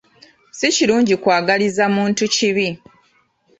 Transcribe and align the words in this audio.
Si 0.57 0.67
kirungi 0.75 1.13
kw'agaliza 1.21 1.85
muntu 1.95 2.23
kibi. 2.35 2.67